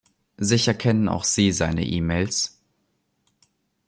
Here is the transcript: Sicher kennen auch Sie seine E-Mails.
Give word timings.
Sicher 0.39 0.73
kennen 0.73 1.07
auch 1.07 1.23
Sie 1.23 1.51
seine 1.51 1.85
E-Mails. 1.85 2.57